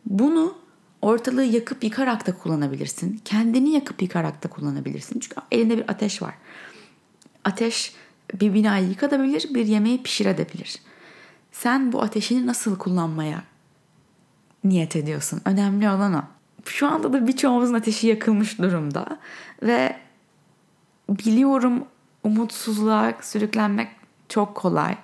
Bunu 0.05 0.62
ortalığı 1.03 1.43
yakıp 1.43 1.83
yıkarak 1.83 2.27
da 2.27 2.37
kullanabilirsin. 2.37 3.21
Kendini 3.25 3.69
yakıp 3.69 4.01
yıkarak 4.01 4.43
da 4.43 4.47
kullanabilirsin. 4.47 5.19
Çünkü 5.19 5.35
elinde 5.51 5.77
bir 5.77 5.89
ateş 5.91 6.21
var. 6.21 6.33
Ateş 7.43 7.95
bir 8.33 8.53
binayı 8.53 8.89
yıkatabilir, 8.89 9.53
bir 9.53 9.65
yemeği 9.65 10.03
pişirebilir. 10.03 10.79
Sen 11.51 11.91
bu 11.91 12.01
ateşini 12.01 12.47
nasıl 12.47 12.77
kullanmaya 12.77 13.43
niyet 14.63 14.95
ediyorsun? 14.95 15.41
Önemli 15.45 15.89
olan 15.89 16.13
o. 16.13 16.21
Şu 16.65 16.87
anda 16.87 17.13
da 17.13 17.27
birçoğumuzun 17.27 17.73
ateşi 17.73 18.07
yakılmış 18.07 18.59
durumda 18.59 19.19
ve 19.63 19.97
biliyorum 21.09 21.85
umutsuzluğa 22.23 23.13
sürüklenmek 23.21 23.87
çok 24.29 24.55
kolay 24.55 24.97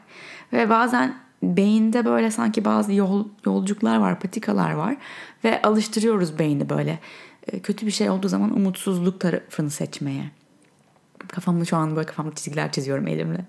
ve 0.54 0.70
bazen 0.70 1.16
beyinde 1.44 2.06
böyle 2.06 2.32
sanki 2.32 2.66
bazı 2.66 2.94
yol, 2.94 3.26
yolcuklar 3.46 3.98
var, 3.98 4.20
patikalar 4.20 4.72
var 4.72 4.98
ve 5.44 5.62
alıştırıyoruz 5.62 6.40
beyni 6.40 6.70
böyle. 6.70 7.00
E, 7.48 7.60
kötü 7.60 7.86
bir 7.86 7.92
şey 7.92 8.10
olduğu 8.10 8.28
zaman 8.28 8.58
umutsuzluk 8.58 9.20
tarafını 9.20 9.70
seçmeye. 9.70 10.32
Kafamda 11.28 11.66
şu 11.66 11.78
an 11.78 11.96
böyle 11.96 12.06
kafamda 12.06 12.36
çizgiler 12.36 12.72
çiziyorum 12.72 13.08
elimle. 13.08 13.46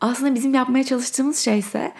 Aslında 0.00 0.34
bizim 0.34 0.54
yapmaya 0.54 0.84
çalıştığımız 0.84 1.38
şey 1.38 1.58
ise 1.58 1.92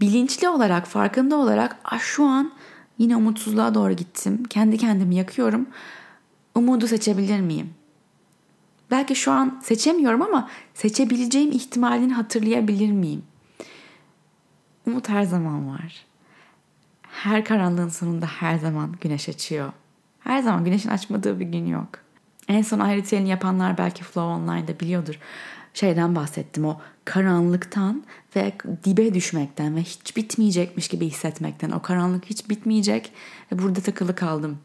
bilinçli 0.00 0.48
olarak, 0.48 0.86
farkında 0.86 1.36
olarak 1.36 1.76
ah 1.84 2.00
şu 2.00 2.24
an 2.24 2.52
yine 2.98 3.16
umutsuzluğa 3.16 3.74
doğru 3.74 3.92
gittim. 3.92 4.44
Kendi 4.44 4.78
kendimi 4.78 5.14
yakıyorum. 5.14 5.66
Umudu 6.54 6.86
seçebilir 6.86 7.40
miyim? 7.40 7.70
Belki 8.90 9.14
şu 9.14 9.32
an 9.32 9.60
seçemiyorum 9.64 10.22
ama 10.22 10.48
seçebileceğim 10.74 11.52
ihtimalini 11.52 12.12
hatırlayabilir 12.12 12.92
miyim? 12.92 13.22
Umut 14.86 15.08
her 15.08 15.22
zaman 15.22 15.68
var. 15.68 16.04
Her 17.02 17.44
karanlığın 17.44 17.88
sonunda 17.88 18.26
her 18.26 18.58
zaman 18.58 18.94
güneş 19.00 19.28
açıyor. 19.28 19.72
Her 20.20 20.42
zaman 20.42 20.64
güneşin 20.64 20.88
açmadığı 20.88 21.40
bir 21.40 21.44
gün 21.44 21.66
yok. 21.66 21.88
En 22.48 22.62
son 22.62 22.78
ay 22.78 22.96
ritüelini 22.96 23.28
yapanlar 23.28 23.78
belki 23.78 24.04
Flow 24.04 24.20
Online'da 24.20 24.80
biliyordur. 24.80 25.18
Şeyden 25.74 26.16
bahsettim 26.16 26.64
o 26.64 26.80
karanlıktan 27.04 28.04
ve 28.36 28.52
dibe 28.84 29.14
düşmekten 29.14 29.76
ve 29.76 29.80
hiç 29.80 30.16
bitmeyecekmiş 30.16 30.88
gibi 30.88 31.06
hissetmekten. 31.06 31.70
O 31.70 31.82
karanlık 31.82 32.24
hiç 32.24 32.50
bitmeyecek 32.50 33.12
ve 33.52 33.58
burada 33.58 33.80
takılı 33.80 34.14
kaldım 34.14 34.58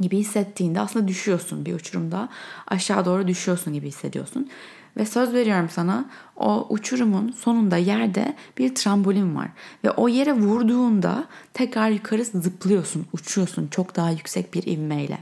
gibi 0.00 0.18
hissettiğinde 0.18 0.80
aslında 0.80 1.08
düşüyorsun 1.08 1.66
bir 1.66 1.74
uçurumda. 1.74 2.28
Aşağı 2.66 3.04
doğru 3.04 3.28
düşüyorsun 3.28 3.72
gibi 3.72 3.88
hissediyorsun. 3.88 4.50
Ve 4.96 5.06
söz 5.06 5.32
veriyorum 5.32 5.68
sana 5.72 6.10
o 6.36 6.66
uçurumun 6.68 7.32
sonunda 7.32 7.76
yerde 7.76 8.36
bir 8.58 8.74
trambolin 8.74 9.36
var. 9.36 9.48
Ve 9.84 9.90
o 9.90 10.08
yere 10.08 10.32
vurduğunda 10.32 11.26
tekrar 11.54 11.90
yukarı 11.90 12.24
zıplıyorsun, 12.24 13.06
uçuyorsun 13.12 13.68
çok 13.68 13.96
daha 13.96 14.10
yüksek 14.10 14.54
bir 14.54 14.66
ivmeyle. 14.66 15.18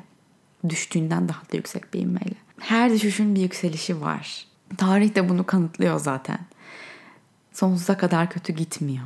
Düştüğünden 0.69 1.29
daha 1.29 1.41
da 1.41 1.57
yüksek 1.57 1.95
bir 1.95 2.01
ivmeyle. 2.01 2.35
Her 2.61 2.93
düşüşün 2.93 3.35
bir 3.35 3.41
yükselişi 3.41 4.01
var. 4.01 4.47
Tarih 4.77 5.15
de 5.15 5.29
bunu 5.29 5.47
kanıtlıyor 5.47 6.01
zaten. 6.01 6.39
Sonsuza 7.53 7.97
kadar 7.97 8.31
kötü 8.31 8.53
gitmiyor. 8.53 9.05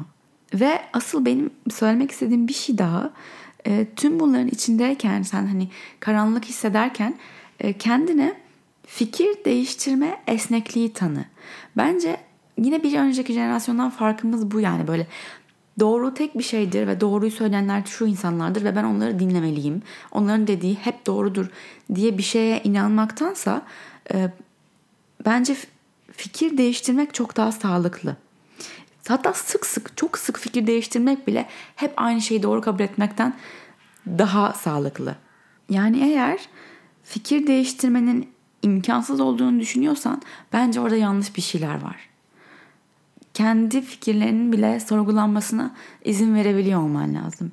Ve 0.55 0.81
asıl 0.93 1.25
benim 1.25 1.51
söylemek 1.71 2.11
istediğim 2.11 2.49
bir 2.49 2.55
şey 2.55 2.79
daha. 2.79 3.11
E, 3.69 3.87
tüm 3.97 4.21
bunların 4.21 4.49
içindeyken 4.49 5.23
sen 5.23 5.47
hani 5.47 5.69
karanlık 6.01 6.45
hissederken 6.45 7.15
e, 7.61 7.73
kendine 7.73 8.35
fikir 8.87 9.45
değiştirme 9.45 10.21
esnekliği 10.27 10.93
tanı. 10.93 11.25
Bence 11.77 12.17
yine 12.59 12.83
bir 12.83 12.99
önceki 12.99 13.33
jenerasyondan 13.33 13.91
farkımız 13.91 14.51
bu 14.51 14.61
yani 14.61 14.89
böyle 14.89 15.07
doğru 15.81 16.15
tek 16.15 16.39
bir 16.39 16.43
şeydir 16.43 16.87
ve 16.87 17.01
doğruyu 17.01 17.31
söyleyenler 17.31 17.83
şu 17.87 18.07
insanlardır 18.07 18.65
ve 18.65 18.77
ben 18.77 18.85
onları 18.85 19.19
dinlemeliyim. 19.19 19.83
Onların 20.13 20.47
dediği 20.47 20.75
hep 20.75 21.07
doğrudur 21.07 21.47
diye 21.95 22.19
bir 22.19 22.23
şeye 22.23 22.63
inanmaktansa 22.63 23.63
e, 24.15 24.31
bence 25.25 25.57
fikir 26.13 26.59
değiştirmek 26.59 27.15
çok 27.15 27.37
daha 27.37 27.53
sağlıklı. 27.53 28.17
Hatta 29.09 29.33
sık 29.33 29.67
sık 29.67 29.97
çok 29.97 30.19
sık 30.19 30.39
fikir 30.39 30.67
değiştirmek 30.67 31.27
bile 31.27 31.47
hep 31.77 31.93
aynı 31.97 32.21
şeyi 32.21 32.43
doğru 32.43 32.61
kabul 32.61 32.81
etmekten 32.81 33.35
daha 34.07 34.53
sağlıklı. 34.53 35.17
Yani 35.71 36.01
eğer 36.01 36.41
fikir 37.05 37.47
değiştirmenin 37.47 38.29
imkansız 38.63 39.21
olduğunu 39.21 39.61
düşünüyorsan 39.61 40.23
bence 40.53 40.81
orada 40.81 40.97
yanlış 40.97 41.37
bir 41.37 41.43
şeyler 41.43 41.83
var. 41.83 41.97
Kendi 43.35 43.83
fikirlerinin 43.83 44.53
bile 44.53 44.81
sorgulanmasına 44.81 45.75
izin 46.05 46.35
verebiliyor 46.35 46.81
olman 46.81 47.15
lazım. 47.15 47.53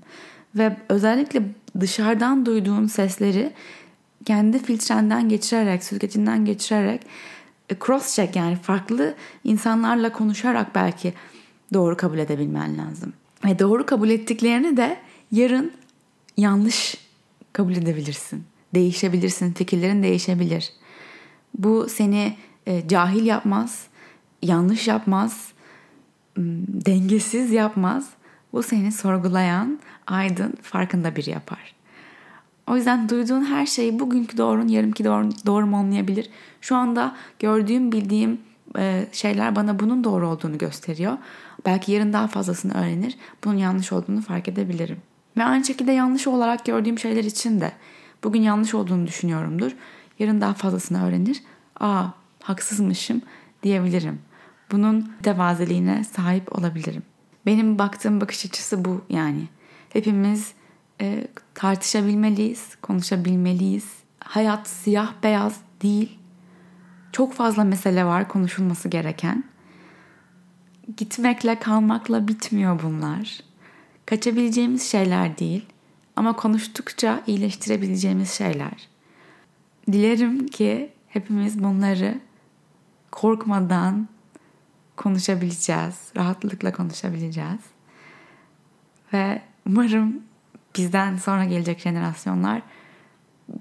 Ve 0.56 0.78
özellikle 0.90 1.42
dışarıdan 1.80 2.46
duyduğun 2.46 2.88
sesleri 2.88 3.54
kendi 4.26 4.60
filtrenden 4.60 5.30
geçirerek, 5.30 5.84
süzgecinden 5.84 6.46
geçirerek 6.46 7.02
e, 7.70 7.76
cross 7.86 8.16
check 8.16 8.36
yani 8.36 8.56
farklı 8.56 9.16
insanlarla 9.44 10.12
konuşarak 10.12 10.76
belki 10.76 11.14
doğru 11.74 11.98
kabul 11.98 12.18
edebilmen 12.18 12.78
lazım. 12.78 13.14
Ve 13.46 13.60
doğru 13.60 13.86
kabul 13.86 14.10
ettiklerini 14.10 14.78
de 14.78 14.98
yarın 15.32 15.72
yanlış 16.38 16.98
kabul 17.54 17.76
edebilirsin. 17.76 18.44
Değişebilirsin, 18.74 19.54
fikirlerin 19.54 20.04
değişebilir. 20.04 20.74
Bu 21.60 21.88
seni 21.90 22.38
e, 22.66 22.88
cahil 22.88 23.26
yapmaz, 23.26 23.88
yanlış 24.42 24.88
yapmaz, 24.88 25.52
dengesiz 26.86 27.52
yapmaz. 27.52 28.10
Bu 28.54 28.64
seni 28.64 28.92
sorgulayan, 28.92 29.80
aydın, 30.08 30.54
farkında 30.62 31.16
biri 31.16 31.30
yapar. 31.30 31.76
O 32.68 32.76
yüzden 32.76 33.10
duyduğun 33.10 33.46
her 33.46 33.66
şey 33.66 34.00
bugünkü 34.00 34.38
doğrun, 34.38 34.68
yarımki 34.68 35.04
doğru, 35.04 35.30
doğru 35.46 35.66
mu 35.66 35.80
olmayabilir. 35.80 36.30
Şu 36.62 36.76
anda 36.76 37.16
gördüğüm, 37.40 37.92
bildiğim 37.92 38.40
e, 38.78 39.08
şeyler 39.12 39.56
bana 39.56 39.80
bunun 39.80 40.04
doğru 40.04 40.30
olduğunu 40.30 40.58
gösteriyor. 40.58 41.18
Belki 41.66 41.92
yarın 41.92 42.14
daha 42.14 42.28
fazlasını 42.28 42.74
öğrenir. 42.74 43.18
Bunun 43.44 43.58
yanlış 43.58 43.92
olduğunu 43.92 44.22
fark 44.22 44.48
edebilirim. 44.48 44.98
Ve 45.38 45.44
aynı 45.44 45.66
şekilde 45.66 45.92
yanlış 45.92 46.28
olarak 46.28 46.66
gördüğüm 46.66 47.00
şeyler 47.00 47.24
için 47.24 47.62
de 47.62 47.72
bugün 48.24 48.42
yanlış 48.42 48.74
olduğunu 48.74 49.08
düşünüyorumdur. 49.08 49.72
Yarın 50.20 50.42
daha 50.42 50.54
fazlasını 50.54 51.08
öğrenir. 51.08 51.44
Aa 51.80 52.06
haksızmışım 52.44 53.22
diyebilirim. 53.64 54.20
Bunun 54.72 55.12
devazeliğine 55.24 56.04
sahip 56.04 56.58
olabilirim. 56.58 57.04
Benim 57.46 57.80
baktığım 57.80 58.22
bakış 58.22 58.46
açısı 58.46 58.86
bu 58.86 59.02
yani. 59.10 59.48
Hepimiz 59.90 60.54
e, 61.02 61.28
tartışabilmeliyiz, 61.54 62.76
konuşabilmeliyiz. 62.82 63.86
Hayat 64.20 64.68
siyah 64.68 65.14
beyaz 65.24 65.62
değil. 65.82 66.20
Çok 67.16 67.34
fazla 67.34 67.64
mesele 67.64 68.06
var 68.06 68.28
konuşulması 68.28 68.90
gereken. 68.90 69.44
Gitmekle 70.98 71.60
kalmakla 71.60 72.28
bitmiyor 72.28 72.84
bunlar. 72.84 73.40
Kaçabileceğimiz 74.06 74.92
şeyler 74.92 75.38
değil 75.38 75.66
ama 76.16 76.36
konuştukça 76.36 77.24
iyileştirebileceğimiz 77.28 78.32
şeyler. 78.32 78.88
Dilerim 79.92 80.48
ki 80.48 80.92
hepimiz 81.08 81.64
bunları 81.64 82.20
korkmadan 83.12 84.08
konuşabileceğiz, 84.96 85.96
rahatlıkla 86.16 86.74
konuşabileceğiz. 86.74 87.62
Ve 89.14 89.42
umarım 89.68 90.24
bizden 90.78 91.18
sonra 91.18 91.46
gelecek 91.46 91.80
jenerasyonlar 91.80 92.62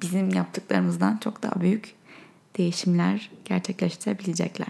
bizim 0.03 0.31
yaptıklarımızdan 0.31 1.17
çok 1.17 1.43
daha 1.43 1.61
büyük 1.61 1.95
değişimler 2.57 3.31
gerçekleştirebilecekler. 3.45 4.69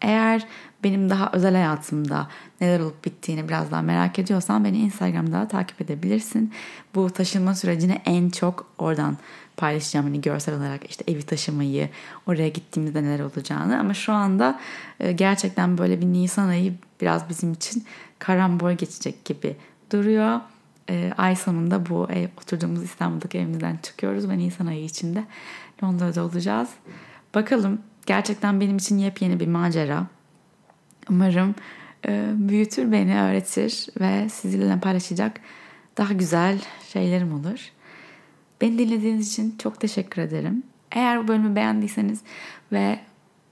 Eğer 0.00 0.46
benim 0.84 1.10
daha 1.10 1.30
özel 1.32 1.54
hayatımda 1.54 2.28
neler 2.60 2.80
olup 2.80 3.04
bittiğini 3.04 3.48
biraz 3.48 3.70
daha 3.70 3.82
merak 3.82 4.18
ediyorsan 4.18 4.64
beni 4.64 4.78
Instagram'da 4.78 5.48
takip 5.48 5.80
edebilirsin. 5.80 6.52
Bu 6.94 7.10
taşınma 7.10 7.54
sürecini 7.54 8.02
en 8.04 8.30
çok 8.30 8.66
oradan 8.78 9.16
paylaşacağım. 9.56 10.06
Hani 10.06 10.20
görsel 10.20 10.54
olarak 10.54 10.90
işte 10.90 11.04
evi 11.12 11.22
taşımayı, 11.22 11.88
oraya 12.26 12.48
gittiğimizde 12.48 13.02
neler 13.02 13.20
olacağını. 13.20 13.78
Ama 13.78 13.94
şu 13.94 14.12
anda 14.12 14.60
e, 15.00 15.12
gerçekten 15.12 15.78
böyle 15.78 16.00
bir 16.00 16.06
Nisan 16.06 16.48
ayı 16.48 16.74
biraz 17.00 17.28
bizim 17.28 17.52
için 17.52 17.84
karambol 18.18 18.72
geçecek 18.72 19.24
gibi 19.24 19.56
duruyor. 19.92 20.40
E, 20.90 21.12
ay 21.18 21.36
sonunda 21.36 21.86
bu 21.88 22.10
ev, 22.10 22.28
oturduğumuz 22.42 22.82
İstanbul'daki 22.82 23.38
evimizden 23.38 23.78
çıkıyoruz 23.82 24.28
ve 24.28 24.38
Nisan 24.38 24.66
ayı 24.66 24.84
içinde 24.84 25.24
Londra'da 25.84 26.24
olacağız. 26.24 26.68
Bakalım 27.34 27.78
gerçekten 28.06 28.60
benim 28.60 28.76
için 28.76 28.98
yepyeni 28.98 29.40
bir 29.40 29.46
macera. 29.46 30.06
Umarım 31.10 31.54
e, 32.08 32.30
büyütür 32.34 32.92
beni, 32.92 33.20
öğretir 33.20 33.86
ve 34.00 34.28
sizinle 34.28 34.80
paylaşacak 34.80 35.40
daha 35.98 36.12
güzel 36.12 36.58
şeylerim 36.92 37.34
olur. 37.34 37.70
Beni 38.60 38.78
dinlediğiniz 38.78 39.32
için 39.32 39.54
çok 39.58 39.80
teşekkür 39.80 40.22
ederim. 40.22 40.62
Eğer 40.92 41.22
bu 41.22 41.28
bölümü 41.28 41.56
beğendiyseniz 41.56 42.20
ve 42.72 42.98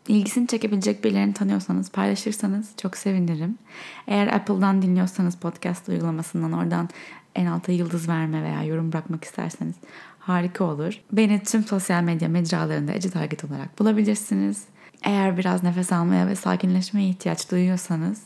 ilgisini 0.08 0.46
çekebilecek 0.46 1.04
birilerini 1.04 1.34
tanıyorsanız 1.34 1.90
paylaşırsanız 1.90 2.70
çok 2.76 2.96
sevinirim. 2.96 3.58
Eğer 4.06 4.26
Apple'dan 4.26 4.82
dinliyorsanız 4.82 5.36
podcast 5.36 5.88
uygulamasından 5.88 6.52
oradan 6.52 6.88
en 7.34 7.46
alta 7.46 7.72
yıldız 7.72 8.08
verme 8.08 8.42
veya 8.42 8.62
yorum 8.62 8.92
bırakmak 8.92 9.24
isterseniz 9.24 9.74
harika 10.26 10.64
olur. 10.64 11.00
Beni 11.12 11.42
tüm 11.42 11.64
sosyal 11.64 12.02
medya 12.02 12.28
mecralarında 12.28 12.92
Ece 12.92 13.10
Target 13.10 13.44
olarak 13.44 13.78
bulabilirsiniz. 13.78 14.64
Eğer 15.02 15.36
biraz 15.36 15.62
nefes 15.62 15.92
almaya 15.92 16.26
ve 16.26 16.36
sakinleşmeye 16.36 17.08
ihtiyaç 17.08 17.50
duyuyorsanız 17.50 18.22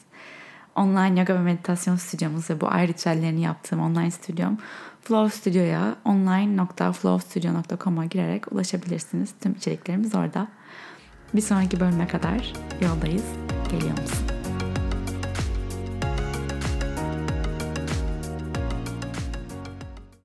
online 0.75 1.21
yoga 1.21 1.35
ve 1.35 1.39
meditasyon 1.39 1.97
stüdyomuz 1.97 2.51
ve 2.51 2.61
bu 2.61 2.69
ay 2.69 2.89
ritüellerini 2.89 3.41
yaptığım 3.41 3.81
online 3.81 4.11
stüdyom 4.11 4.59
Flow 5.03 5.39
Studio'ya 5.39 5.97
online.flowstudio.com'a 6.05 8.05
girerek 8.05 8.53
ulaşabilirsiniz. 8.53 9.35
Tüm 9.41 9.53
içeriklerimiz 9.53 10.15
orada. 10.15 10.49
Bir 11.35 11.41
sonraki 11.41 11.81
bölüme 11.81 12.07
kadar 12.07 12.53
yoldayız. 12.83 13.25
Geliyor 13.71 13.99
musun? 13.99 14.36